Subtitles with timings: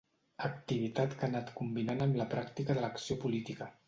[0.45, 3.69] Activitat que ha anat combinant amb la pràctica de l'acció política.